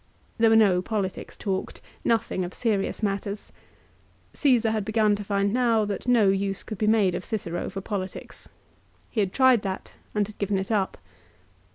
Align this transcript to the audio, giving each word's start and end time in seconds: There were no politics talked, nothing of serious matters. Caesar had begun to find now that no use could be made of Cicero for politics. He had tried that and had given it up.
There 0.39 0.49
were 0.49 0.55
no 0.55 0.81
politics 0.81 1.37
talked, 1.37 1.79
nothing 2.03 2.43
of 2.43 2.55
serious 2.55 3.03
matters. 3.03 3.51
Caesar 4.33 4.71
had 4.71 4.83
begun 4.83 5.15
to 5.15 5.23
find 5.23 5.53
now 5.53 5.85
that 5.85 6.07
no 6.07 6.29
use 6.29 6.63
could 6.63 6.79
be 6.79 6.87
made 6.87 7.13
of 7.13 7.23
Cicero 7.23 7.69
for 7.69 7.81
politics. 7.81 8.49
He 9.11 9.19
had 9.19 9.31
tried 9.31 9.61
that 9.61 9.93
and 10.15 10.25
had 10.25 10.39
given 10.39 10.57
it 10.57 10.71
up. 10.71 10.97